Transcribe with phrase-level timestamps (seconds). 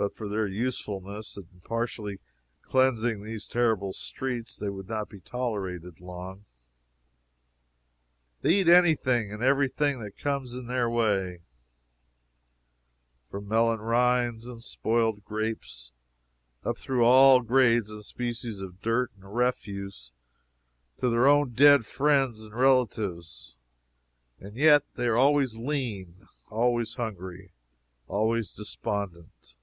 [0.00, 2.20] But for their usefulness in partially
[2.62, 6.44] cleansing these terrible streets, they would not be tolerated long.
[8.42, 11.40] They eat any thing and every thing that comes in their way,
[13.28, 15.90] from melon rinds and spoiled grapes
[16.64, 20.12] up through all the grades and species of dirt and refuse
[21.00, 23.56] to their own dead friends and relatives
[24.38, 27.50] and yet they are always lean, always hungry,
[28.06, 29.56] always despondent.